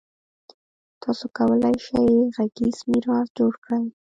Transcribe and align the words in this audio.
تاسو 1.03 1.25
کولای 1.37 1.75
شئ 1.85 2.07
غږیز 2.35 2.77
میراث 2.89 3.27
جوړ 3.37 3.53
کړئ. 3.63 3.85